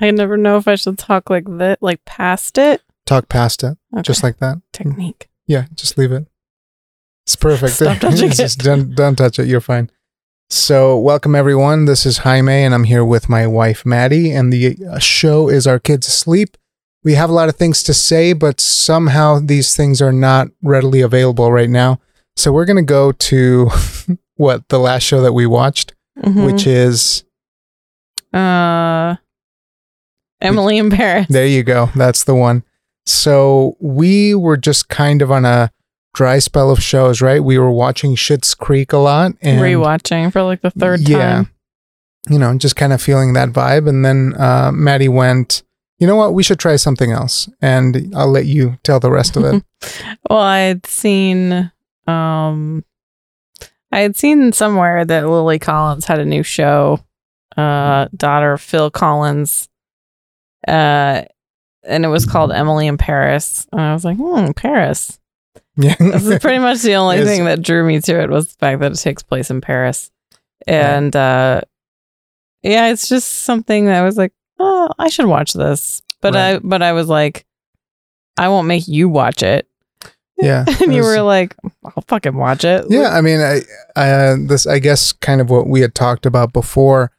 [0.00, 2.82] I never know if I should talk like that, like past it.
[3.06, 4.60] Talk past it, just like that.
[4.72, 5.28] technique.
[5.46, 6.26] Yeah, just leave it.
[7.24, 7.72] It's perfect.
[7.76, 8.64] Stop touching Just it.
[8.64, 9.46] Don't, don't touch it.
[9.46, 9.90] You're fine.
[10.50, 11.86] So, welcome everyone.
[11.86, 14.30] This is Jaime, and I'm here with my wife Maddie.
[14.32, 16.56] And the uh, show is Our Kids Asleep.
[17.02, 21.00] We have a lot of things to say, but somehow these things are not readily
[21.00, 22.00] available right now.
[22.36, 23.70] So, we're going to go to
[24.36, 26.46] what the last show that we watched, Mhm.
[26.46, 27.24] which is
[28.32, 29.16] uh,
[30.40, 31.26] Emily in Paris.
[31.28, 31.90] There you go.
[31.94, 32.62] That's the one.
[33.06, 35.70] So we were just kind of on a
[36.14, 37.42] dry spell of shows, right?
[37.42, 41.50] We were watching Schitt's Creek a lot and Rewatching for like the third yeah, time.
[42.28, 43.88] you know, just kind of feeling that vibe.
[43.88, 45.62] And then uh, Maddie went,
[45.98, 46.34] you know what?
[46.34, 47.48] We should try something else.
[47.60, 49.62] And I'll let you tell the rest of it.
[50.28, 51.70] Well, I had seen,
[52.08, 52.84] um,
[53.92, 57.04] I had seen somewhere that Lily Collins had a new show,
[57.56, 59.68] uh, daughter of Phil Collins,
[60.66, 61.22] uh,
[61.84, 63.66] and it was called Emily in Paris.
[63.72, 65.18] And I was like, hmm, Paris.
[65.76, 65.94] yeah.
[66.00, 68.54] This is pretty much the only Is- thing that drew me to it was the
[68.58, 70.10] fact that it takes place in Paris.
[70.66, 71.60] And uh
[72.62, 76.02] yeah, it's just something that I was like, oh, I should watch this.
[76.20, 77.46] But I but I was like,
[78.36, 79.68] I won't make you watch it.
[80.38, 80.64] yeah.
[80.82, 82.86] and you was- were like, I'll fucking watch it.
[82.88, 83.60] Yeah, I mean, I,
[83.94, 87.12] I uh, this I guess kind of what we had talked about before.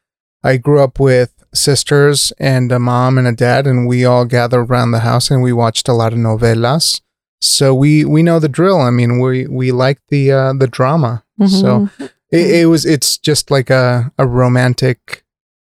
[0.44, 4.63] I grew up with sisters and a mom and a dad, and we all gathered
[4.69, 7.02] around the house and we watched a lot of novelas.
[7.41, 8.80] So we we know the drill.
[8.81, 11.23] I mean, we we like the uh, the drama.
[11.45, 12.09] So Mhm.
[12.31, 15.23] it, it was it's just like a a romantic,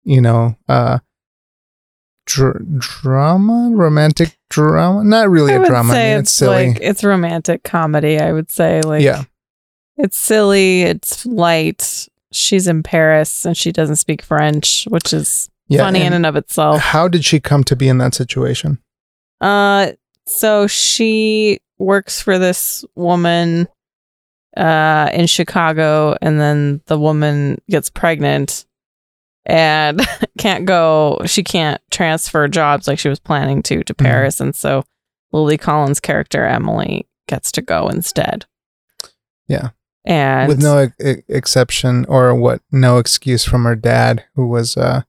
[0.03, 0.99] you know, uh,
[2.25, 5.03] dr- drama, romantic drama.
[5.03, 5.93] Not really I a drama.
[5.93, 6.67] I mean, it's, it's silly.
[6.69, 8.81] like it's romantic comedy, I would say.
[8.81, 9.23] Like yeah,
[9.97, 12.07] it's silly, it's light.
[12.31, 15.79] She's in Paris and she doesn't speak French, which is yeah.
[15.83, 16.79] funny in and of itself.
[16.81, 18.79] how did she come to be in that situation?
[19.41, 19.91] Uh,
[20.27, 23.67] so she works for this woman
[24.57, 28.65] uh in Chicago and then the woman gets pregnant
[29.45, 30.01] and
[30.37, 34.03] can't go she can't transfer jobs like she was planning to to Mhm.
[34.03, 34.83] Paris and so
[35.31, 38.45] Lily Collins character Emily gets to go instead.
[39.47, 39.69] Yeah.
[40.03, 45.03] And with no e- exception or what no excuse from her dad who was uh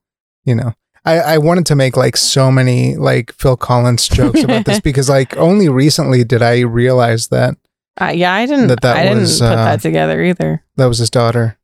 [0.50, 0.74] you know
[1.04, 5.08] I, I wanted to make like so many like Phil Collins jokes about this because
[5.08, 7.54] like only recently did I realize that
[8.00, 10.62] uh, yeah, I didn't that that I didn't was, put uh, that together either.
[10.76, 11.58] that was his daughter.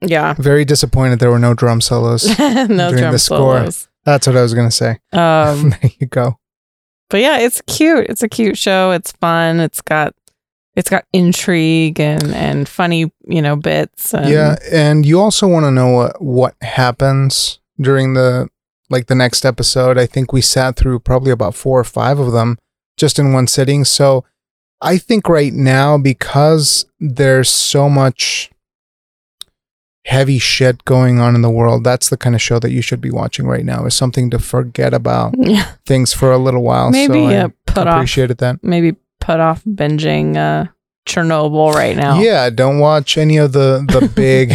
[0.00, 0.34] Yeah.
[0.34, 2.26] Very disappointed there were no drum solos.
[2.38, 3.58] no During drum the score.
[3.58, 3.88] solos.
[4.04, 4.98] That's what I was gonna say.
[5.12, 6.38] Um there you go.
[7.10, 8.06] but yeah, it's cute.
[8.08, 8.92] It's a cute show.
[8.92, 9.60] It's fun.
[9.60, 10.14] It's got
[10.78, 14.14] it's got intrigue and and funny, you know, bits.
[14.14, 18.48] And yeah, and you also want to know what what happens during the
[18.88, 19.98] like the next episode.
[19.98, 22.56] I think we sat through probably about four or five of them
[22.96, 23.84] just in one sitting.
[23.84, 24.24] So
[24.80, 28.50] I think right now because there's so much
[30.04, 33.00] heavy shit going on in the world, that's the kind of show that you should
[33.00, 33.84] be watching right now.
[33.84, 35.72] Is something to forget about Yeah.
[35.86, 36.90] things for a little while.
[36.90, 38.62] maybe so I uh, put off appreciated that.
[38.62, 38.96] maybe
[39.28, 40.66] put off binging uh
[41.06, 42.18] Chernobyl right now.
[42.20, 44.54] Yeah, don't watch any of the the big,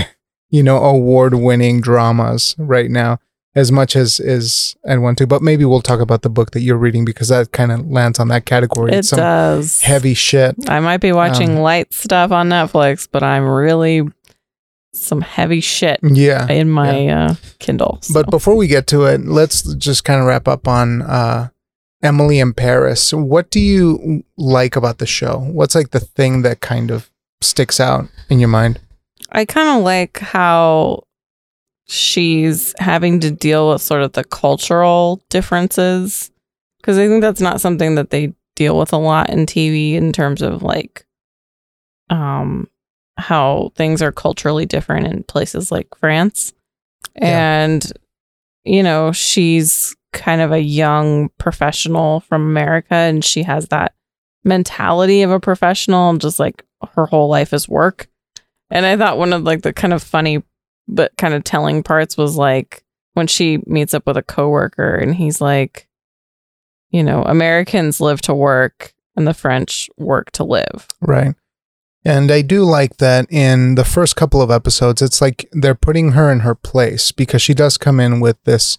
[0.49, 3.19] you know, award winning dramas right now
[3.55, 5.27] as much as is I want to.
[5.27, 8.19] But maybe we'll talk about the book that you're reading because that kind of lands
[8.19, 8.91] on that category.
[8.91, 9.81] It it's some does.
[9.81, 10.55] heavy shit.
[10.67, 14.01] I might be watching Um, light stuff on Netflix, but I'm really
[14.95, 16.47] some heavy shit Yeah.
[16.51, 17.97] in my uh Kindle.
[18.01, 18.13] so.
[18.13, 21.49] But before we get to it, let's just kind of wrap up on uh
[22.03, 23.13] Emily in Paris.
[23.13, 25.39] What do you like about the show?
[25.39, 27.09] What's like the thing that kind of
[27.41, 28.79] sticks out in your mind?
[29.31, 31.03] I kind of like how
[31.85, 36.31] she's having to deal with sort of the cultural differences
[36.77, 40.11] because I think that's not something that they deal with a lot in TV in
[40.11, 41.05] terms of like
[42.09, 42.67] um
[43.17, 46.53] how things are culturally different in places like France.
[47.15, 47.63] Yeah.
[47.63, 47.93] And
[48.63, 53.93] you know, she's kind of a young professional from America and she has that
[54.43, 56.63] mentality of a professional and just like
[56.95, 58.07] her whole life is work.
[58.69, 60.43] And I thought one of like the kind of funny
[60.87, 62.83] but kind of telling parts was like
[63.13, 65.87] when she meets up with a coworker and he's like,
[66.89, 70.87] you know, Americans live to work and the French work to live.
[71.01, 71.35] Right.
[72.05, 76.11] And I do like that in the first couple of episodes, it's like they're putting
[76.11, 78.77] her in her place because she does come in with this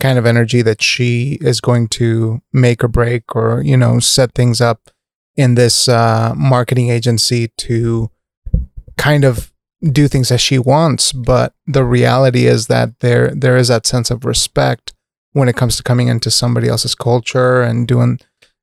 [0.00, 4.34] kind of energy that she is going to make or break or, you know, set
[4.34, 4.90] things up
[5.36, 8.10] in this uh, marketing agency to
[8.96, 9.52] kind of
[9.82, 11.12] do things as she wants.
[11.12, 14.94] But the reality is that there there is that sense of respect
[15.32, 18.18] when it comes to coming into somebody else's culture and doing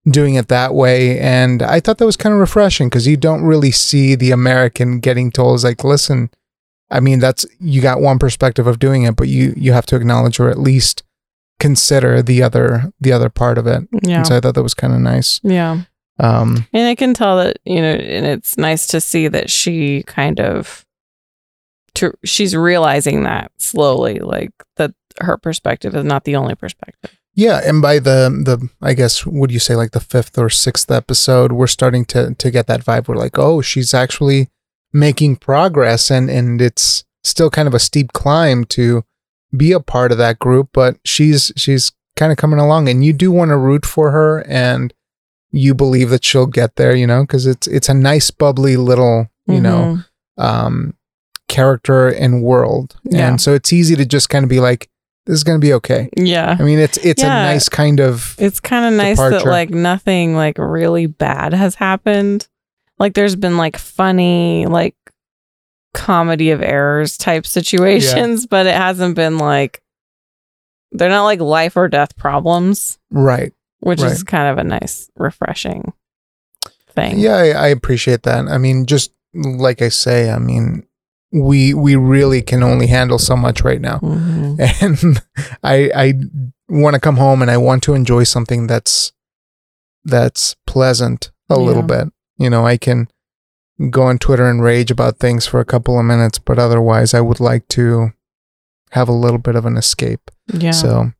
[0.09, 1.19] doing it that way.
[1.19, 4.99] And I thought that was kind of refreshing because you don't really see the American
[4.99, 6.29] getting told like, listen,
[6.89, 9.95] I mean, that's you got one perspective of doing it, but you you have to
[9.95, 11.03] acknowledge or at least
[11.63, 13.87] consider the other the other part of it.
[14.03, 14.17] Yeah.
[14.17, 15.39] And so I thought that was kind of nice.
[15.43, 15.83] Yeah.
[16.19, 20.03] Um, And I can tell that, you know, and it's nice to see that she
[20.03, 20.85] kind of
[21.95, 27.17] to, she's realizing that slowly, like that her perspective is not the only perspective.
[27.35, 30.91] Yeah, and by the the I guess would you say like the fifth or sixth
[30.91, 33.07] episode, we're starting to to get that vibe.
[33.07, 34.49] We're like, oh, she's actually
[34.91, 39.03] making progress, and and it's still kind of a steep climb to
[39.55, 43.13] be a part of that group, but she's she's kind of coming along, and you
[43.13, 44.93] do want to root for her, and
[45.51, 49.27] you believe that she'll get there, you know, because it's it's a nice bubbly little
[49.47, 49.99] you know
[50.39, 50.43] Mhm.
[50.43, 50.93] um
[51.47, 53.27] character and world, Yeah.
[53.29, 54.89] and so it's easy to just kind of be like,
[55.25, 56.09] this is gonna be okay.
[56.17, 56.55] Yeah.
[56.59, 57.43] I mean, it's it's Yeah.
[57.43, 61.75] a nice kind of It's kind of nice that like nothing like really bad has
[61.75, 62.47] happened.
[62.99, 64.95] Like there's been like funny like
[65.93, 69.81] comedy of errors type situations, but it hasn't been like
[70.91, 73.51] they're not like life or death problems, right.
[73.79, 75.91] which is kind of a nice refreshing
[76.89, 77.19] thing.
[77.19, 78.47] Yeah, I, I appreciate that.
[78.47, 80.85] I mean, just like I say, I mean,
[81.31, 84.59] we we really can only handle so much right now, Mhm.
[84.81, 85.23] and
[85.63, 86.13] I I
[86.69, 89.11] want to come home and I want to enjoy something that's
[90.05, 92.09] that's pleasant a little bit.
[92.37, 93.07] You know, I can
[93.89, 97.21] go on Twitter and rage about things for a couple of minutes, but otherwise, I
[97.21, 98.11] would like to
[98.91, 100.29] have a little bit of an escape.
[100.53, 100.71] Yeah.
[100.71, 101.11] So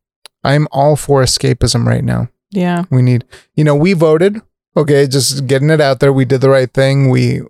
[0.44, 2.28] I'm all for escapism right now.
[2.50, 2.84] yeah.
[2.90, 3.24] We need,
[3.54, 4.40] you know, we voted.
[4.76, 6.12] Okay, just getting it out there.
[6.12, 7.08] We did the right thing.
[7.08, 7.40] We,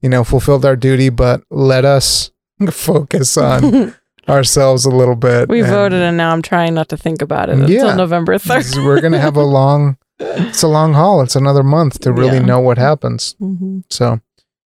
[0.00, 2.30] you know, fulfilled our duty, but let us
[2.70, 3.94] focus on
[4.28, 5.48] ourselves a little bit.
[5.48, 7.80] we and voted and now I'm trying not to think about it Yeah.
[7.82, 8.84] until November 3rd.
[8.84, 11.20] We're going to have a long, it's a long haul.
[11.22, 12.44] It's another month to really Yeah.
[12.46, 13.34] know what happens.
[13.40, 14.20] hmm So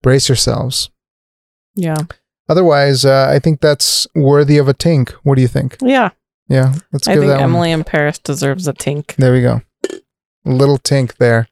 [0.03, 0.91] brace yourselves.
[1.75, 1.97] Yeah.
[2.49, 5.11] Otherwise, uh, I think that's worthy of a tink.
[5.23, 5.77] What do you think?
[5.81, 6.11] Yeah.
[6.49, 7.45] Yeah, let's I give think that one.
[7.45, 9.15] Emily in Paris deserves a tink.
[9.17, 9.63] There we go.
[10.45, 11.49] A little tink there.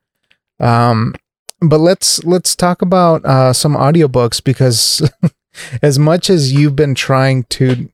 [0.59, 1.15] Um,
[1.61, 5.09] but let's let's talk about uh, some audiobooks because
[5.83, 7.89] as much as you've been trying to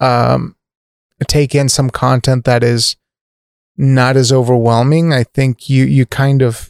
[0.00, 0.56] um,
[1.28, 2.96] take in some content that is
[3.76, 6.69] not as overwhelming, I think you you kind of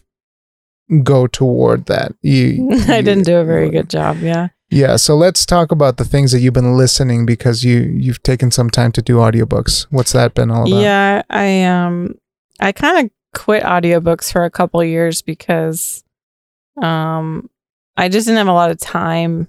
[1.03, 2.13] go toward that.
[2.23, 4.19] You, I you- didn't do a very good job.
[4.19, 4.49] Yeah.
[4.73, 8.53] Yeah, so let's talk about the things that you've been listening because you you've taken
[8.53, 9.87] some time to do audiobooks.
[9.91, 10.81] What's that been all about?
[10.81, 12.15] Yeah, I um
[12.61, 16.05] I kind of quit audiobooks for a couple years because
[16.81, 17.51] um
[17.97, 19.49] I just didn't have a lot of time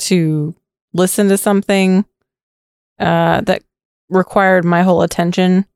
[0.00, 0.54] to
[0.92, 2.04] listen to something
[3.00, 3.64] uh that
[4.08, 5.66] required my whole attention.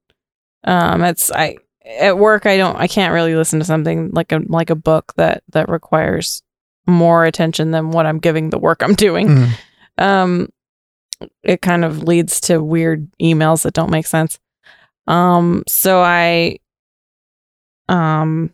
[0.62, 1.56] Um it's I
[1.88, 5.14] at work I don't I can't really listen to something like a like a book
[5.16, 6.42] that that requires
[6.86, 9.28] more attention than what I'm giving the work I'm doing.
[9.28, 9.50] Mm,
[9.98, 10.48] um
[11.42, 14.38] it kind of leads to weird emails that don't make sense.
[15.06, 16.58] Um so i
[17.88, 18.52] um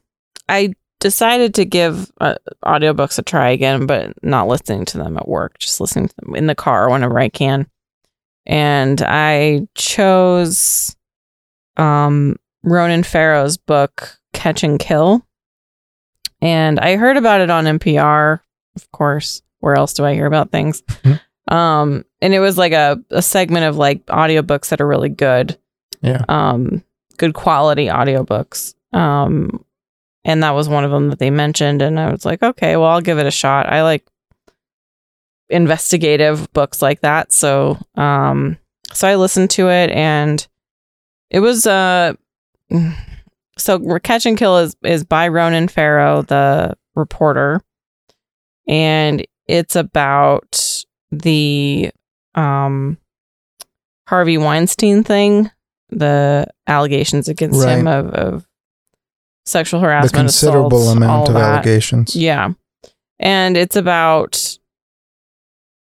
[0.49, 5.29] i decided to give uh, audiobooks a try again but not listening to them at
[5.29, 7.67] work just listening to them in the car whenever i can.
[8.47, 10.95] And i chose
[11.77, 15.25] um ronan farrow's book catch and kill.
[16.41, 18.41] And i heard about it on npr
[18.77, 19.41] of course.
[19.61, 20.83] Where else do i hear about things?
[20.83, 21.21] Mhm.
[21.53, 25.57] um and it was like a, a segment of like audiobooks that are really good.
[26.03, 26.25] Yeah.
[26.29, 26.83] um
[27.19, 28.75] good quality audiobooks.
[28.93, 29.65] Um
[30.25, 31.83] and that was one of them that they mentioned.
[31.83, 33.67] And i was like okay well i'll give it a shot.
[33.73, 34.05] I like
[35.49, 37.33] investigative books like that.
[37.33, 38.59] So um
[38.93, 40.47] so i listened to it and
[41.31, 42.15] it was uh
[43.59, 47.61] so catch and kill is is by ronan farrow the reporter
[48.67, 51.91] and it's about the
[52.35, 52.99] um
[54.09, 55.51] harvey weinstein thing
[55.91, 58.47] the allegations against him of, of
[59.47, 61.43] sexual harassment, the considerable assaults, amount of that.
[61.43, 62.17] allegations.
[62.17, 62.51] Yeah.
[63.19, 64.59] And it's about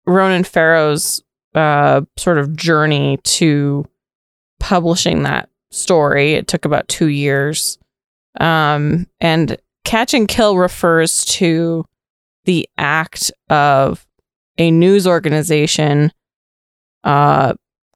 [0.06, 1.24] Ronan Farrow's
[1.56, 3.86] uh, sort of journey to
[4.60, 6.34] publishing that story.
[6.34, 7.78] It took about two years.
[8.40, 11.86] Um, and Catch and Kill refers to
[12.46, 14.06] the act of
[14.58, 16.12] a news organization
[17.04, 17.54] uh,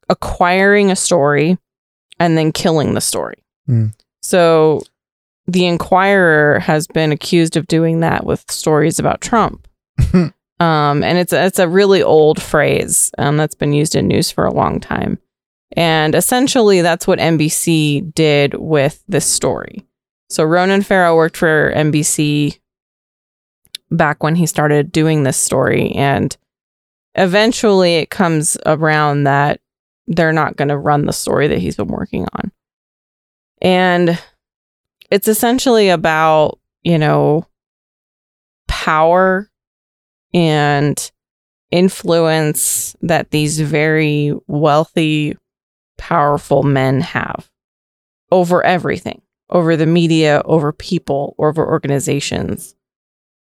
[0.09, 1.57] acquiring a story
[2.19, 3.43] and then killing the story.
[3.65, 3.87] Hmm.
[4.21, 4.81] So
[5.47, 9.67] the Enquirer has been accused of doing that with stories about Trump.
[10.13, 14.31] um, and it's a, it's a really old phrase um, that's been used in news
[14.31, 15.19] for a long time.
[15.75, 19.85] And essentially, that's what NBC did with this story.
[20.29, 22.59] So Ronan Farrow worked for NBC
[23.91, 25.91] back when he started doing this story.
[25.91, 26.35] And
[27.15, 29.59] eventually, it comes around that
[30.07, 32.51] they're not going to run the story that he's been working on.
[33.61, 34.21] And
[35.09, 37.47] it's essentially about, you know,
[38.67, 39.49] power
[40.33, 41.11] and
[41.71, 45.37] influence that these very wealthy,
[46.03, 47.49] powerful men have
[48.29, 52.75] over everything, over the media, over people, over organizations,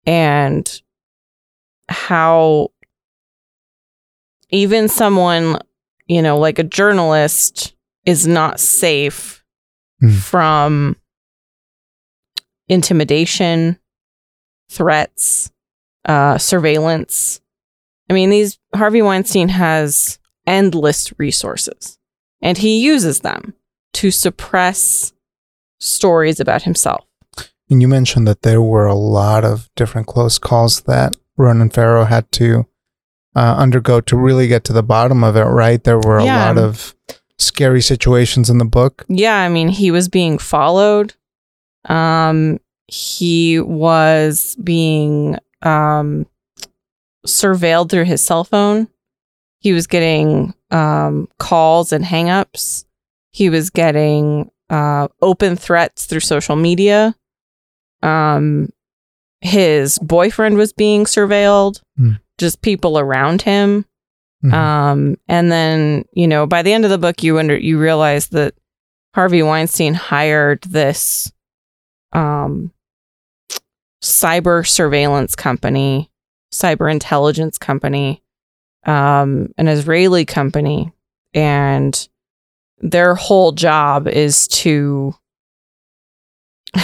[0.07, 0.81] and
[1.89, 2.69] how
[4.51, 5.59] even someone,
[6.07, 7.75] you know, like a journalist
[8.07, 9.45] is not safe
[10.01, 10.11] Hmm.
[10.11, 10.97] from
[12.69, 13.79] intimidation,
[14.71, 15.51] threats,
[16.05, 17.41] uh, surveillance.
[18.09, 21.99] I mean, these Harvey Weinstein has endless resources,
[22.41, 23.55] and he uses them
[23.95, 25.13] to suppress
[25.81, 27.05] stories about himself.
[27.71, 32.05] And you mentioned that there were a lot of different close calls that Ronan Farrow
[32.05, 32.67] had to
[33.35, 35.83] uh, undergo to really get to the bottom of it, right?
[35.83, 36.47] There were a Yeah.
[36.47, 36.95] lot of
[37.39, 39.05] scary situations in the book.
[39.09, 41.15] Yeah, I mean, he was being followed.
[41.87, 46.27] Um, he was being um,
[47.27, 48.89] surveilled through his cell phone.
[49.59, 52.85] He was getting um, calls and hangups.
[53.31, 57.15] He was getting uh, open threats through social media.
[58.03, 58.71] Um,
[59.41, 61.81] his boyfriend was being surveilled.
[61.97, 62.13] Hmm.
[62.39, 63.85] Just people around him.
[64.45, 64.53] Mhm.
[64.53, 68.29] Um, and then you know, by the end of the book, you under you realize
[68.29, 68.55] that
[69.15, 71.33] Harvey Weinstein hired this
[72.13, 72.73] um,
[74.03, 76.11] cyber surveillance company,
[76.53, 78.24] cyber intelligence company,
[78.87, 80.93] um, an Israeli company,
[81.33, 82.09] and
[82.79, 85.15] their whole job is to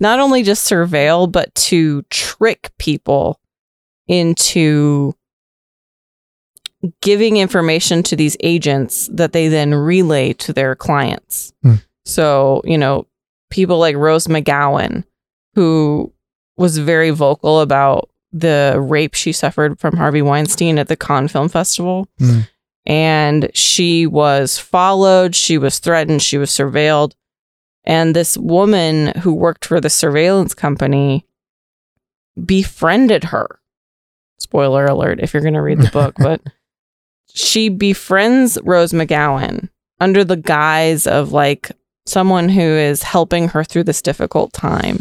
[0.00, 3.40] not only just surveil, but to trick people
[4.08, 5.14] into
[7.00, 11.52] giving information to these agents that they then relay to their clients.
[11.62, 11.76] Hmm.
[12.04, 13.06] So, you know,
[13.50, 15.04] people like Rose McGowan,
[15.54, 16.12] who
[16.56, 21.48] was very vocal about the rape she suffered from Harvey Weinstein at the Cannes Film
[21.48, 22.08] Festival.
[22.18, 22.40] Hmm.
[22.84, 27.14] And she was followed, she was threatened, she was surveilled.
[27.84, 31.26] And this woman who worked for the surveillance company
[32.44, 33.60] befriended her.
[34.38, 36.42] Spoiler alert if you're going to read the book, but
[37.32, 39.68] she befriends Rose McGowan
[40.00, 41.72] under the guise of like
[42.04, 45.00] someone who is helping her through this difficult time.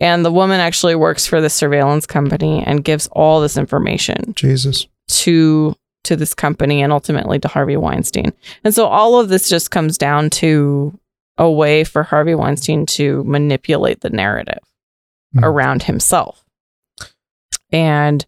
[0.00, 4.86] And the woman actually works for the surveillance company and gives all this information Jesus.
[5.08, 8.32] to to this company and ultimately to Harvey Weinstein.
[8.64, 10.98] And so all of this just comes down to
[11.36, 14.60] a way for Harvey Weinstein to manipulate the narrative
[15.34, 15.44] Hmm.
[15.44, 16.42] around himself.
[17.70, 18.24] And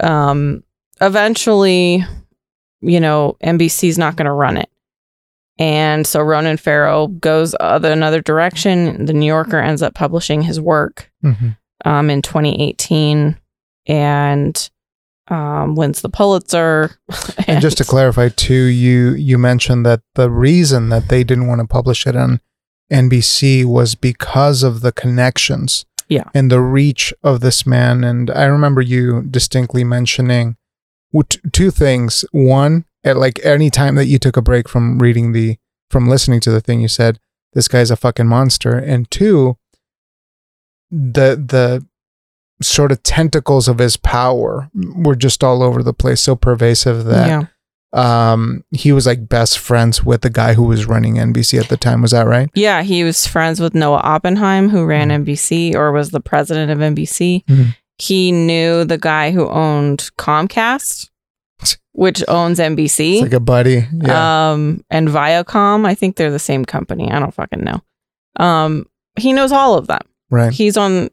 [0.00, 0.62] um
[1.00, 2.04] eventually,
[2.80, 4.70] you know, NBC's not going to run it.
[5.62, 9.04] And so Ronan Farrow goes other another direction.
[9.06, 11.56] The New Yorker ends up publishing his work Mhm.
[11.84, 13.36] um, in 2018
[13.86, 14.70] and
[15.28, 16.96] um, wins the Pulitzer.
[17.46, 21.60] And just to clarify too, you you mentioned that the reason that they didn't want
[21.60, 22.40] to publish it on
[22.92, 25.84] NBC was because of the connections.
[26.08, 26.24] Yeah.
[26.34, 28.04] And the reach of this man.
[28.04, 30.56] And I remember you distinctly mentioning
[31.12, 32.24] w- two things.
[32.32, 35.56] One, at like any time that you took a break from reading the
[35.90, 37.18] from listening to the thing, you said,
[37.52, 38.78] This guy's a fucking monster.
[38.78, 39.56] And two,
[40.90, 41.86] the the
[42.62, 47.28] sort of tentacles of his power were just all over the place, so pervasive that
[47.28, 47.46] yeah.
[48.32, 51.76] um he was like best friends with the guy who was running NBC at the
[51.76, 52.02] time.
[52.02, 52.48] Was that right?
[52.54, 55.24] Yeah, he was friends with Noah Oppenheim, who ran Mhm.
[55.26, 57.44] NBC or was the president of NBC.
[57.48, 57.74] Mhm.
[57.98, 61.08] He knew the guy who owned Comcast,
[61.92, 63.14] which owns NBC.
[63.14, 63.86] It's like a buddy.
[63.92, 64.52] Yeah.
[64.52, 65.86] Um, and Viacom.
[65.86, 67.10] I think they're the same company.
[67.10, 67.82] I don't fucking know.
[68.42, 68.86] Um,
[69.18, 70.00] he knows all of them.
[70.30, 70.52] right.
[70.52, 71.10] He's on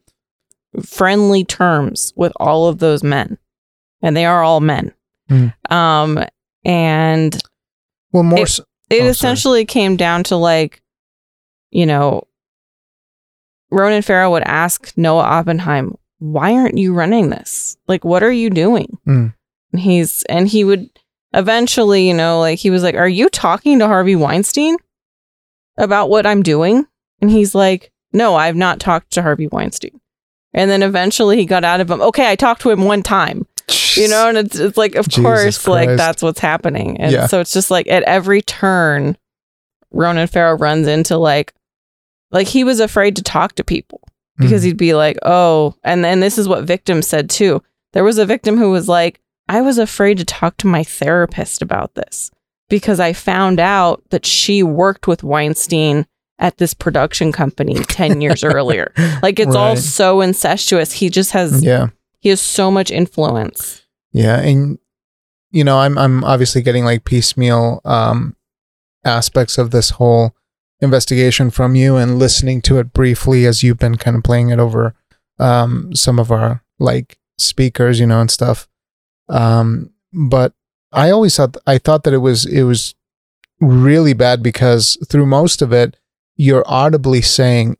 [0.84, 3.38] friendly terms with all of those men,
[4.01, 4.94] and they are all men.
[5.27, 5.48] Hmm.
[5.70, 6.24] Um,
[6.63, 7.38] and
[8.13, 9.10] Well, more it- so, it Oh, sorry.
[9.10, 10.82] essentially came down to like,
[11.72, 12.24] you know,
[13.72, 17.77] Ronan Farrow would ask Noah Oppenheim, "Why aren't you running this?
[17.88, 19.34] Like, what are you doing?" Mm.
[19.72, 20.90] And he's and he would
[21.34, 24.78] eventually, you know, like he was like, "Are you talking to Harvey Weinstein
[25.78, 26.86] about what I'm doing?"
[27.22, 30.00] And he's like, "No, I've not talked to Harvey Weinstein."
[30.54, 32.02] And then eventually he got out of him.
[32.02, 33.46] Okay, I talked to him one time.
[33.96, 35.24] you know, and it's it's like of Jesus
[35.64, 37.00] course, like that's what's happening.
[37.00, 37.28] And Yeah.
[37.28, 39.16] so it's just like at every turn,
[39.92, 41.54] Ronan Farrow runs into like
[42.32, 44.02] like he was afraid to talk to people
[44.38, 44.66] because Mhm.
[44.66, 47.62] he'd be like, oh, and then this is what victims said too.
[47.94, 51.63] There was a victim who was like, I was afraid to talk to my therapist
[51.63, 52.29] about this
[52.70, 56.06] because I found out that she worked with Weinstein
[56.38, 58.94] at this production company 10 years earlier.
[59.24, 60.94] Like it's all so incestuous.
[60.94, 61.88] He just has yeah.
[62.20, 63.82] he has so much influence.
[64.12, 64.77] Yeah, and
[65.51, 68.36] you know, I'm I'm obviously getting like piecemeal um
[69.03, 70.36] aspects of this whole
[70.79, 74.60] investigation from you and listening to it briefly as you've been kind of playing it
[74.60, 74.94] over
[75.39, 78.69] um some of our like speakers, you know, and stuff.
[79.30, 80.54] Um but
[80.92, 82.96] I always thought I thought that it was it was
[83.62, 85.98] really bad because through most of it
[86.36, 87.78] you're audibly saying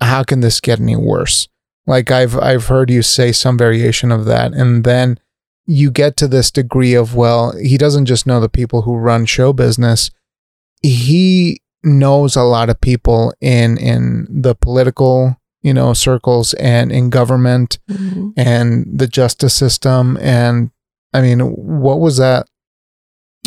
[0.00, 1.48] how can this get any worse?
[1.86, 5.18] Like I've I've heard you say some variation of that and then
[5.66, 9.24] you get to this degree of well he doesn't just know the people who run
[9.26, 10.10] show business
[10.82, 17.10] he knows a lot of people in in the political you know circles and in
[17.10, 17.78] government
[18.36, 20.70] and the justice system and
[21.12, 22.46] i mean what was that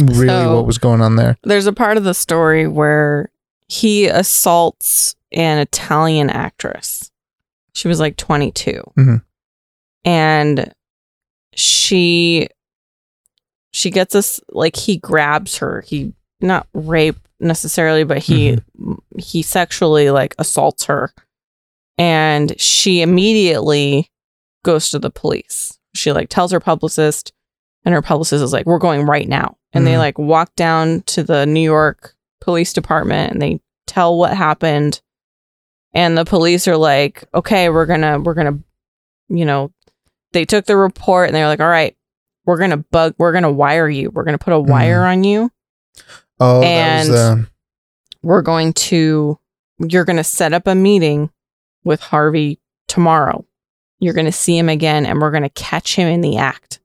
[0.02, 3.30] really So- what was going on there There's a part of the story where
[3.68, 7.12] he assaults an Italian actress.
[7.74, 8.84] She was like 22.
[8.98, 9.24] Mhm.
[10.06, 10.72] And
[11.56, 12.48] she
[13.72, 15.82] she gets us like he grabs her.
[15.82, 18.60] He not rape necessarily, but he
[19.18, 21.12] he sexually like assaults her.
[21.98, 24.12] And she immediately
[24.64, 25.80] goes to the police.
[25.96, 27.32] She like tells her publicist
[27.86, 30.00] and her publicist is like, "We're going right now." And they Mhm.
[30.00, 35.02] like walk down to the New York Police Department and they tell what happened.
[35.94, 38.60] And the police are like, "Okay, we're gonna, we're gonna,
[39.30, 39.72] you know."
[40.34, 41.96] They took the report and they're like, "All right,
[42.46, 44.10] we're gonna bug, we're gonna wire you.
[44.12, 45.52] We're gonna put a wire on you.
[46.42, 47.46] oh And- was
[48.22, 49.40] We're going to,
[49.80, 51.30] you're gonna set up a meeting
[51.86, 53.46] with Harvey tomorrow.
[54.00, 56.80] You're gonna see him again, and we're gonna catch him in the act."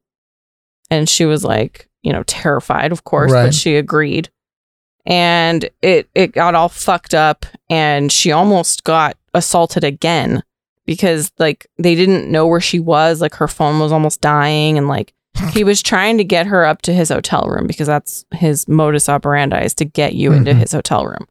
[0.91, 3.45] And she was like, you know, terrified, of course, Right.
[3.47, 4.29] but she agreed.
[5.07, 10.43] And it it got all fucked up and she almost got assaulted again
[10.87, 14.89] because like they didn't know where she was, like her phone was almost dying and
[14.89, 15.15] like
[15.53, 19.09] he was trying to get her up to his hotel room because that's his modus
[19.09, 20.59] operandi is to get you into Mhm.
[20.59, 21.27] his hotel room.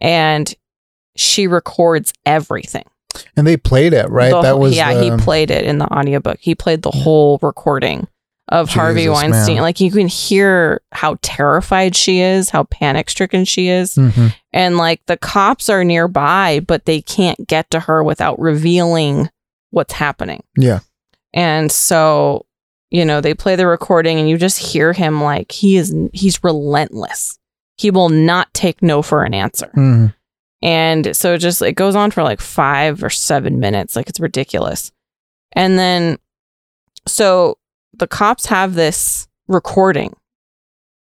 [0.00, 0.52] And
[1.16, 2.84] she records everything.
[3.36, 5.86] and they played it right The that was yeah, the, he played it in the
[5.86, 6.38] audiobook.
[6.40, 8.06] He played the whole recording
[8.48, 9.56] of Harvey Weinstein.
[9.56, 9.62] man.
[9.62, 13.94] Like you can hear how terrified she is, how panic stricken she is.
[13.96, 14.34] Mhm.
[14.52, 19.28] And like the cops are nearby, but they can't get to her without revealing
[19.70, 20.42] what's happening.
[20.56, 20.80] yeah
[21.34, 22.46] And so,
[22.90, 26.42] you know, they play the recording and you just hear him like he is he's
[26.42, 27.38] relentless.
[27.76, 29.70] He will not take no for an answer.
[29.76, 30.14] Mhm.
[30.62, 34.18] And so it just it goes on for like 5 or 7 minutes, like it's
[34.20, 34.90] ridiculous.
[35.52, 36.18] And then
[37.06, 37.58] so
[37.94, 40.14] the cops have this recording.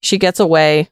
[0.02, 0.90] She gets away.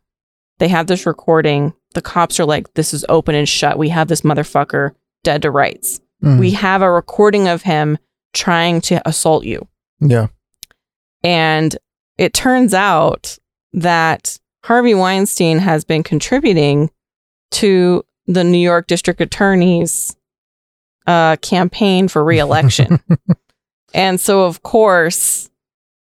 [0.60, 1.74] They have this recording.
[1.94, 3.78] The cops are like this is open and shut.
[3.78, 4.92] We have this motherfucker
[5.24, 6.00] dead to rights.
[6.24, 6.40] Mhm.
[6.40, 7.98] We have a recording of him
[8.34, 9.68] trying to assault you.
[10.00, 10.28] yeah
[11.24, 11.78] And
[12.18, 13.38] it turns out
[13.74, 16.90] that Harvey Weinstein has been contributing
[17.52, 20.16] to the New York District Attorney's
[21.06, 23.00] uh, campaign for reelection.
[23.94, 25.50] and so, of course,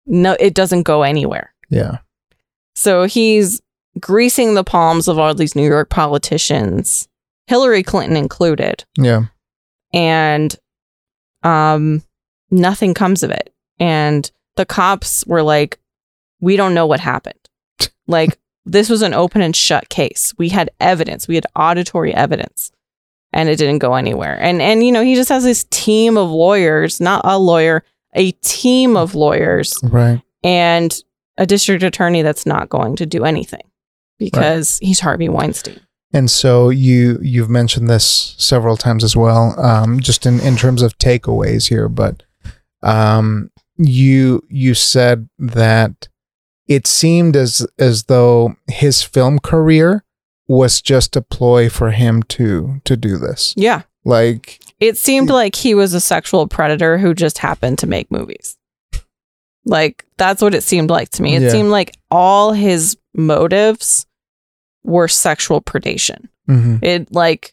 [0.07, 1.53] no, it doesn't go anywhere.
[1.69, 1.99] yeah.
[2.75, 3.61] So he's
[3.99, 7.09] greasing the palms of all these New York politicians,
[7.47, 8.85] Hillary Clinton included.
[8.99, 9.27] Yeah.
[9.95, 10.55] And
[11.43, 12.03] um
[12.51, 13.55] nothing comes of it.
[13.79, 15.79] And the cops were like
[16.41, 17.39] we don't know what happened.
[18.07, 20.35] Like this was an open and shut case.
[20.39, 21.27] We had evidence.
[21.27, 22.71] We had auditory evidence.
[23.33, 24.39] And it didn't go anywhere.
[24.41, 27.83] And and you know he just has this team of lawyers not a lawyer
[28.17, 31.03] a team of lawyers right and
[31.39, 33.63] a district attorney that's not going to do anything
[34.19, 35.81] because he's Harvey Weinstein
[36.13, 40.81] And so you you've mentioned this several times as well, um, just in, in terms
[40.81, 41.89] of takeaways here.
[41.89, 42.23] But
[42.83, 46.09] um, you you said that
[46.69, 50.05] it seemed as as though his film career
[50.49, 53.53] was just a ploy for him to to do this.
[53.57, 58.11] yeah Like It seemed like he was a sexual predator who just happened to make
[58.11, 58.57] movies.
[59.65, 61.35] Like that's what it seemed like to me.
[61.37, 61.49] It Yeah.
[61.51, 64.07] seemed like all his motives
[64.85, 66.29] were sexual predation.
[66.49, 67.53] mhm, It like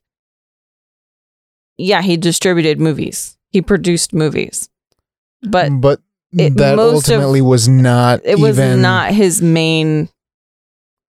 [1.77, 3.38] yeah, he distributed movies.
[3.49, 4.69] He produced movies.
[5.41, 10.09] But but It- that most of- ultimately was not it was even not his main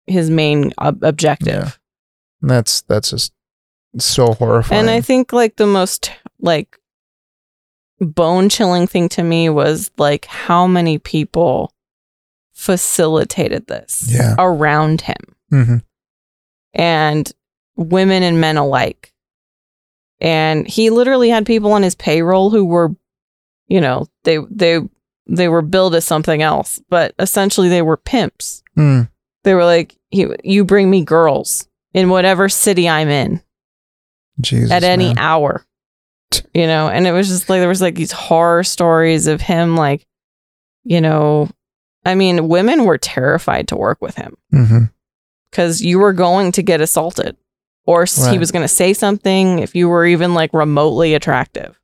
[0.07, 1.79] his main ob- objective.
[2.41, 3.31] that's that's just
[3.97, 4.79] so horrifying.
[4.81, 6.77] And I think like the most like
[7.99, 11.73] bone chilling thing to me was like how many people
[12.53, 14.35] facilitated this Yeah.
[14.37, 15.15] around him
[15.49, 15.77] hmm
[16.73, 17.31] and
[17.75, 19.11] women and men alike.
[20.21, 22.95] And he literally had people on his payroll who were,
[23.67, 24.79] you know, they they
[25.27, 28.63] they were billed as something else, but essentially they were pimps.
[28.77, 29.09] Mm.
[29.43, 33.41] They were like, he, "You bring me girls in whatever city I'm in
[34.41, 35.19] Jesus, at any man.
[35.19, 35.65] hour,"
[36.53, 36.87] you know.
[36.89, 40.05] And it was just like there was like these horror stories of him, like,
[40.83, 41.49] you know,
[42.05, 44.91] I mean, women were terrified to work with him Mhm.
[45.51, 47.37] because you were going to get assaulted
[47.85, 51.77] or s he was going to say something if you were even like remotely attractive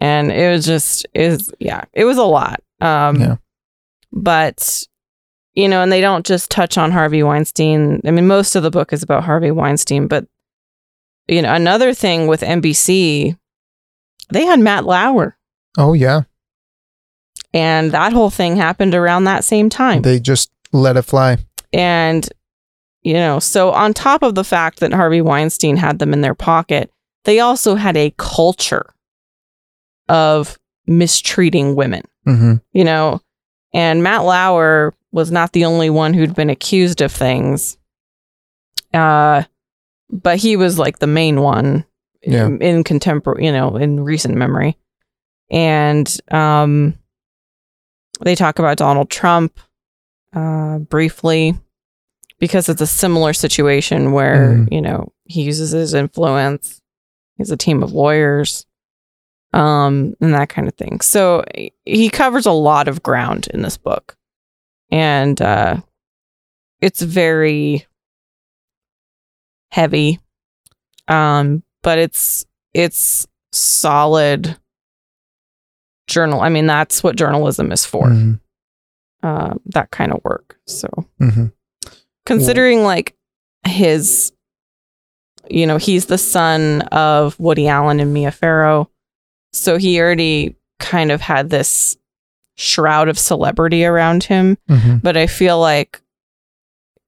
[0.00, 3.36] and it was just is yeah it was a lot um Yeah.
[4.12, 4.84] but
[5.54, 8.70] you know and they don't just touch on harvey weinstein i mean most of the
[8.70, 10.26] book is about harvey weinstein but
[11.30, 13.36] you know another thing with nbc
[14.32, 15.36] they had matt lauer.
[15.78, 16.22] Oh yeah,
[17.52, 20.02] and that whole thing happened around that same time.
[20.02, 21.38] They just let it fly.
[21.72, 22.28] And,
[23.02, 26.34] you know, so on top of the fact that Harvey Weinstein had them in their
[26.34, 26.92] pocket,
[27.24, 28.92] they also had a culture
[30.08, 33.20] of mistreating women, hmm you know,
[33.72, 37.76] and Matt Lauer was not the only one who'd been accused of things.
[38.92, 39.44] Uh,
[40.10, 41.84] but he was like the main one
[42.22, 42.46] Yeah.
[42.46, 44.76] in, in contemporary, you know, in recent memory.
[45.50, 46.98] And um,
[48.20, 49.58] they talk about Donald Trump
[50.34, 51.54] uh, briefly
[52.38, 54.72] because it's a similar situation where, Mhm.
[54.72, 56.80] you know, he uses his influence.
[57.36, 58.66] He's a team of lawyers
[59.52, 61.00] um, and that kind of thing.
[61.00, 61.44] So
[61.84, 64.16] he covers a lot of ground in this book.
[64.92, 65.78] And uh,
[66.80, 67.86] it's very
[69.70, 70.20] heavy.
[71.08, 74.56] Um but it's it's solid
[76.06, 78.08] journal i mean that's what journalism is for.
[78.08, 78.34] Hmm
[79.22, 80.88] uh, that kind of work so.
[81.18, 81.46] Hmm
[82.26, 83.16] considering like
[83.66, 84.32] his
[85.48, 88.88] you know he's the son of woody allen and mia farrow
[89.52, 91.96] so he already kind of had this
[92.56, 94.56] shroud of celebrity around him.
[94.68, 96.00] Hmm but I feel like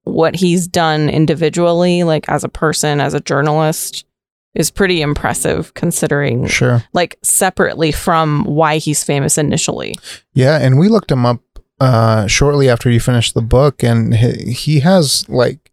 [0.05, 4.05] what he's done individually, like as a person, as a journalist,
[4.55, 6.83] is pretty impressive considering, Sure.
[6.93, 9.95] like, separately from why he's famous initially.
[10.35, 11.41] Yeah, and we looked him up
[11.81, 15.71] uh, shortly after you finished the book, and he, he has like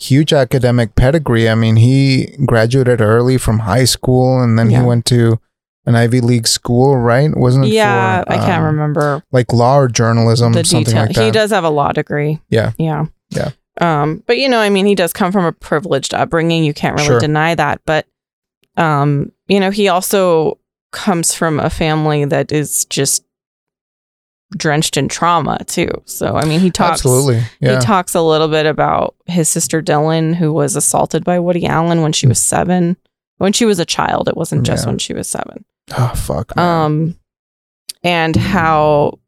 [0.00, 1.48] huge academic pedigree.
[1.48, 4.80] I mean, he graduated early from high school, and then Yeah.
[4.80, 5.38] he went to
[5.86, 7.34] an Ivy League school, right?
[7.34, 7.68] Wasn't it?
[7.68, 11.06] Yeah, for, I can't um, remember Like law or journalism, the something detail.
[11.06, 11.24] like that.
[11.24, 12.40] he does have a law degree.
[12.50, 12.72] Yeah.
[12.78, 13.06] Yeah.
[13.30, 13.50] Yeah.
[13.80, 16.64] Um, but you know, I mean, he does come from a privileged upbringing.
[16.64, 17.20] You can't really Sure.
[17.20, 17.80] deny that.
[17.86, 18.06] But
[18.76, 20.58] um, you know, he also
[20.92, 23.24] comes from a family that is just
[24.56, 25.90] drenched in trauma too.
[26.06, 27.42] So I mean, he talks Absolutely.
[27.60, 27.78] Yeah.
[27.78, 32.00] He talks a little bit about his sister Dylan, who was assaulted by Woody Allen
[32.02, 32.96] when she was seven.
[33.36, 34.90] When she was a child, it wasn't just Yeah.
[34.90, 35.64] when she was seven.
[35.96, 36.56] oh fuck.
[36.56, 36.84] man.
[36.84, 37.14] Um,
[38.02, 39.18] and how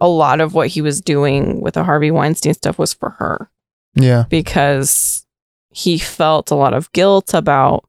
[0.00, 3.50] a lot of what he was doing with the Harvey Weinstein stuff was for her
[3.94, 4.24] yeah.
[4.28, 5.26] because
[5.70, 7.88] he felt a lot of guilt about.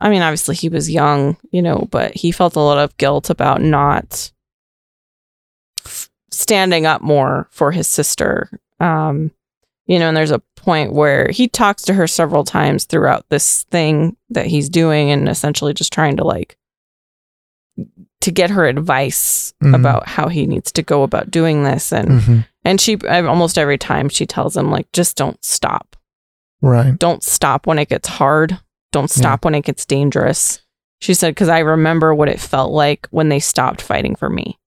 [0.00, 3.30] I mean, obviously he was young, you know, but he felt a lot of guilt
[3.30, 4.32] about not
[6.30, 8.50] standing up more for his sister.
[8.80, 9.30] Um,
[9.86, 13.64] you know, and there's a point where he talks to her several times throughout this
[13.64, 16.56] thing that he's doing and essentially just trying to like
[18.22, 19.74] to get her advice Mhm.
[19.74, 22.46] about how he needs to go about doing this and Mhm.
[22.64, 25.96] and she almost every time she tells him like just don't stop
[26.60, 26.98] Right.
[26.98, 28.58] don't stop when it gets hard.
[28.92, 29.20] Don't Yeah.
[29.20, 30.60] stop when it gets dangerous.
[31.00, 34.58] She said, because I remember what it felt like when they stopped fighting for me,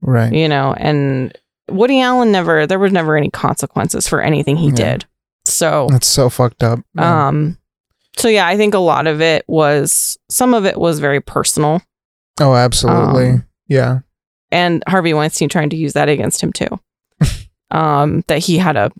[0.00, 0.32] Right.
[0.32, 1.36] you know, and
[1.70, 4.74] Woody Allen never, there was never any consequences for anything he Yeah.
[4.74, 5.04] did.
[5.44, 6.80] So, That's so fucked up.
[6.94, 7.06] man.
[7.06, 7.58] um,
[8.16, 11.82] so yeah, I think a lot of it was, some of it was very personal.
[12.40, 13.30] Oh, absolutely.
[13.30, 14.00] um, yeah.
[14.50, 16.68] And Harvey Weinstein trying to use that against him too.
[17.70, 18.90] um, that he had a,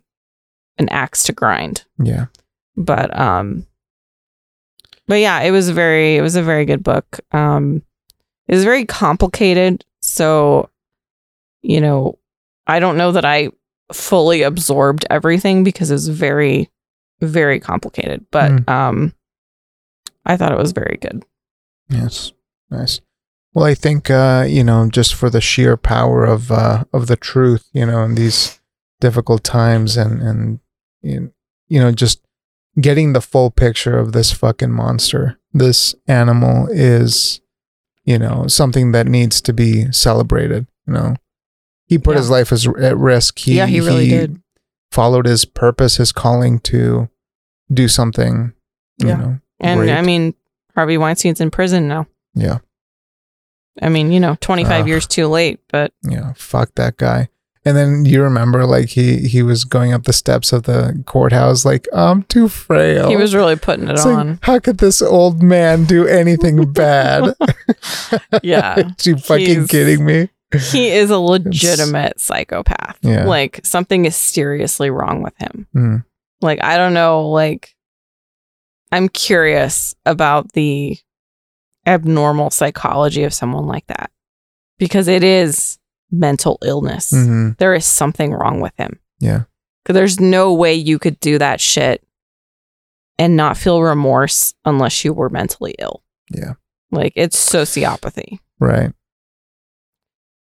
[0.79, 1.85] an axe to grind.
[2.03, 2.27] Yeah.
[2.77, 3.67] but um
[5.07, 7.83] but yeah it was a very it was a very good book um
[8.49, 10.69] it was very complicated so
[11.63, 12.19] you know
[12.67, 13.49] i don't know that i
[13.95, 16.69] fully absorbed everything because it was very
[17.23, 18.69] very complicated but Mm.
[18.69, 19.15] um
[20.27, 21.25] i thought it was very good
[21.89, 22.33] Yes.
[22.69, 23.01] Nice.
[23.57, 27.17] Well, I think uh, you know, just for the sheer power of uh, of the
[27.17, 28.61] truth, you know, in these
[29.01, 30.61] difficult times, and and
[31.01, 31.33] you
[31.81, 32.21] know, just
[32.79, 37.41] getting the full picture of this fucking monster, this animal is,
[38.05, 40.67] you know, something that needs to be celebrated.
[40.87, 41.15] You know,
[41.87, 42.19] he put Yeah.
[42.21, 43.39] his life as, at risk.
[43.39, 44.43] He, yeah, he really did.
[44.93, 47.09] Followed his purpose, his calling to
[47.73, 48.53] do something.
[48.99, 49.17] You Yeah.
[49.17, 49.93] know, And great.
[49.97, 50.35] I mean,
[50.75, 52.07] Harvey Weinstein's in prison now.
[52.35, 52.59] yeah,
[53.83, 54.89] I mean, you know, 25 Ugh.
[54.89, 57.29] years too late, but yeah, fuck that guy.
[57.65, 61.65] And then you remember, like he he was going up the steps of the courthouse,
[61.65, 63.09] like I'm too frail.
[63.09, 64.39] he was really putting it It's like, on.
[64.43, 67.35] how could this old man do anything bad?
[68.43, 68.75] Yeah.
[68.87, 70.29] Are you fucking kidding me?
[70.71, 72.99] he is a legitimate psychopath.
[73.03, 73.25] Yeah.
[73.25, 75.67] Like something is seriously wrong with him.
[75.75, 76.05] Mm.
[76.41, 77.75] Like I don't know, like
[78.93, 80.97] I'm curious about the
[81.87, 84.11] abnormal psychology of someone like that
[84.79, 85.79] because it is
[86.11, 87.11] mental illness.
[87.11, 88.99] hmm There is something wrong with him.
[89.21, 89.45] Yeah.
[89.85, 92.05] Cuz there's no way you could do that shit
[93.19, 96.03] and not feel remorse unless you were mentally ill.
[96.31, 96.55] Yeah.
[96.91, 98.41] Like it's sociopathy.
[98.61, 98.93] Right.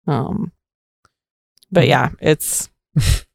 [0.08, 0.52] Um
[1.72, 2.70] but yeah, it's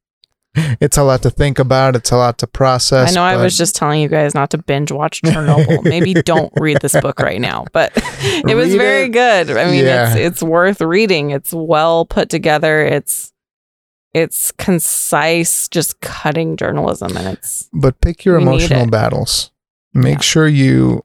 [0.80, 1.96] It's a lot to think about.
[1.96, 3.10] It's a lot to process.
[3.10, 5.84] I know I was just telling you guys not to binge watch Chernobyl.
[5.84, 9.10] Maybe don't read this book right now, but it was very it.
[9.12, 9.50] good.
[9.50, 10.10] I mean, Yeah.
[10.14, 11.30] it's it's worth reading.
[11.30, 12.84] It's well put together.
[12.84, 13.32] It's
[14.14, 19.50] it's concise, just cutting journalism, and it's but pick your emotional battles.
[19.92, 20.20] Make Yeah.
[20.20, 21.04] sure you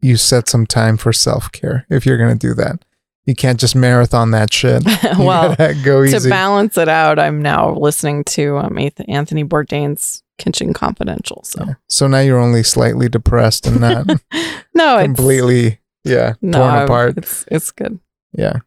[0.00, 2.84] you set some time for self care if you're gonna do that.
[3.24, 4.82] You can't just marathon that shit.
[5.18, 5.74] Well gotta
[6.20, 7.18] to balance it out.
[7.18, 11.42] I'm now listening to um, Anthony Bourdain's Kitchen Confidential.
[11.44, 11.74] So Yeah.
[11.88, 14.06] So now you're only slightly depressed and not
[14.74, 17.18] no, it's completely yeah no, torn I'm- apart.
[17.18, 18.00] It's it's good.
[18.32, 18.60] Yeah.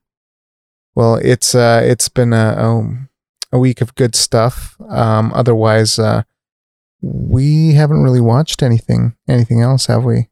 [0.95, 3.09] Well, it's uh it's been a um,
[3.51, 4.77] a week of good stuff.
[4.87, 6.23] Um otherwise uh
[7.01, 10.29] we haven't really watched anything anything else, have we?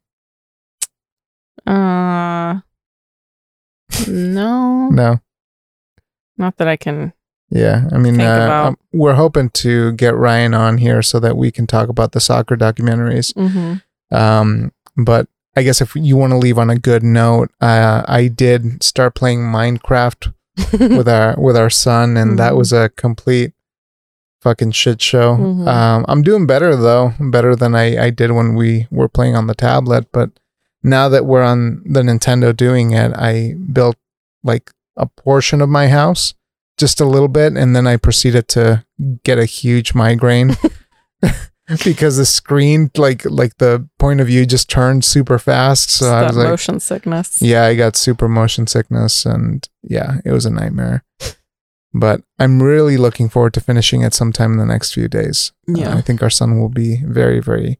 [1.66, 2.60] Uh,
[4.08, 5.20] no, No.
[6.36, 7.12] not that I can.
[7.50, 7.88] Yeah.
[7.92, 11.66] I mean uh, um, we're hoping to get Ryan on here so that we can
[11.66, 13.32] talk about the soccer documentaries.
[13.34, 14.14] Mm-hmm.
[14.16, 18.26] Um but I guess if you want to leave on a good note, uh, I
[18.26, 20.32] did start playing Minecraft
[20.96, 22.56] with our with our son, and that Mhm.
[22.58, 23.52] was a complete
[24.40, 25.36] fucking shit show.
[25.36, 25.68] Mhm.
[25.68, 29.46] Um, I'm doing better though, better than I I did when we were playing on
[29.46, 30.08] the tablet.
[30.12, 30.30] But
[30.84, 33.96] now that we're on the Nintendo doing it, I built
[34.44, 36.34] like a portion of my house,
[36.78, 38.84] just a little bit, and then I proceeded to
[39.24, 40.56] get a huge migraine.
[41.82, 46.22] because the screen like like the point of view just turned super fast so i
[46.26, 47.40] was like motion sickness.
[47.40, 51.02] yeah, I got super motion sickness and yeah, it was a nightmare.
[51.94, 55.52] But I'm really looking forward to finishing it sometime in the next few days.
[55.68, 55.94] Uh, Yeah.
[55.96, 57.78] I think our son will be very, very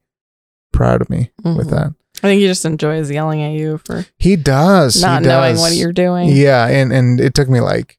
[0.72, 1.70] proud of me with Mhm.
[1.70, 1.94] that.
[2.24, 5.00] I think he just enjoys yelling at you for He does.
[5.02, 5.60] not he knowing does.
[5.60, 6.30] what you're doing.
[6.30, 7.98] Yeah, and and it took me like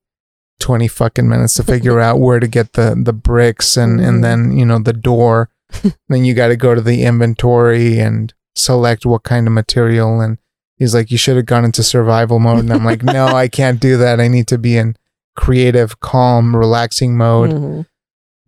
[0.60, 4.52] 20 fucking minutes to figure out where to get the the bricks and and then,
[4.58, 5.50] you know, the door.
[6.10, 10.38] then you got to go to the inventory and select what kind of material and
[10.78, 13.80] he's like you should have gone into survival mode and I'm like no, I can't
[13.80, 14.20] do that.
[14.20, 14.96] I need to be in
[15.36, 17.52] creative, calm, relaxing mode.
[17.52, 17.86] Mhm.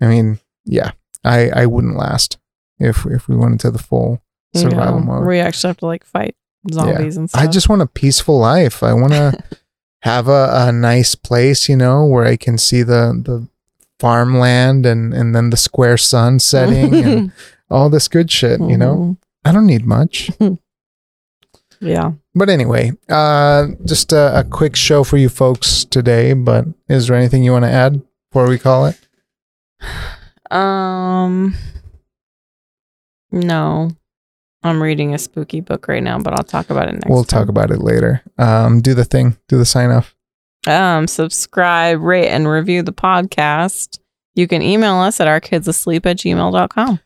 [0.01, 0.91] I mean, yeah.
[1.23, 2.37] I I wouldn't last
[2.79, 4.21] if if we went into the full
[4.57, 5.25] survival Yeah, mode.
[5.25, 6.35] Where you actually have to like fight
[6.71, 7.41] zombies and stuff.
[7.41, 8.83] I just want a peaceful life.
[8.83, 9.33] I want to
[10.01, 13.47] have a, a nice place, you know, where I can see the the
[13.99, 17.31] farmland and and then the square sun setting and
[17.69, 18.95] all this good shit, you know.
[18.95, 19.17] Mhm.
[19.45, 20.29] I don't need much.
[21.79, 22.13] Yeah.
[22.33, 27.15] But anyway, uh just a, a quick show for you folks today, but is there
[27.15, 28.97] anything you want to add before we call it?
[30.49, 31.53] Um.
[33.31, 33.91] No,
[34.63, 37.09] I'm reading a spooky book right now, but I'll talk about it next.
[37.09, 38.21] we'll talk about it later.
[38.37, 40.15] Um do the thing, do the sign off.
[40.67, 43.99] um subscribe, rate, and review the podcast.
[44.35, 46.99] You can email us at ourkidsasleep at gmail.com.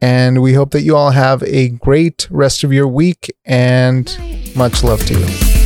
[0.00, 4.06] And we hope that you all have a great rest of your week and
[4.54, 5.57] much love to you.